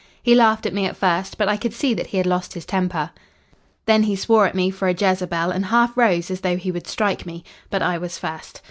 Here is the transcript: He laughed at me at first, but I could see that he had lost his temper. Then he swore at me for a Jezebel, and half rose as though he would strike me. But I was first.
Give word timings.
He 0.23 0.33
laughed 0.33 0.65
at 0.65 0.73
me 0.73 0.87
at 0.87 0.97
first, 0.97 1.37
but 1.37 1.47
I 1.47 1.57
could 1.57 1.75
see 1.75 1.93
that 1.93 2.07
he 2.07 2.17
had 2.17 2.25
lost 2.25 2.53
his 2.55 2.65
temper. 2.65 3.11
Then 3.85 4.01
he 4.01 4.15
swore 4.15 4.47
at 4.47 4.55
me 4.55 4.71
for 4.71 4.87
a 4.87 4.93
Jezebel, 4.95 5.51
and 5.51 5.65
half 5.67 5.95
rose 5.95 6.31
as 6.31 6.41
though 6.41 6.57
he 6.57 6.71
would 6.71 6.87
strike 6.87 7.23
me. 7.27 7.43
But 7.69 7.83
I 7.83 7.99
was 7.99 8.17
first. 8.17 8.59